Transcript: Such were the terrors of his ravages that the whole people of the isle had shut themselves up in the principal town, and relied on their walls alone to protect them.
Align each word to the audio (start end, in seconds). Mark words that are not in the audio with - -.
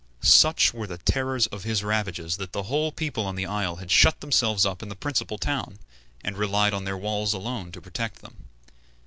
Such 0.23 0.73
were 0.73 0.87
the 0.87 0.97
terrors 0.97 1.45
of 1.45 1.61
his 1.63 1.83
ravages 1.83 2.37
that 2.37 2.53
the 2.53 2.63
whole 2.63 2.91
people 2.91 3.29
of 3.29 3.35
the 3.35 3.45
isle 3.45 3.75
had 3.75 3.91
shut 3.91 4.19
themselves 4.19 4.65
up 4.65 4.81
in 4.81 4.89
the 4.89 4.95
principal 4.95 5.37
town, 5.37 5.77
and 6.23 6.35
relied 6.39 6.73
on 6.73 6.85
their 6.85 6.97
walls 6.97 7.35
alone 7.35 7.71
to 7.71 7.81
protect 7.81 8.15
them. 8.23 8.45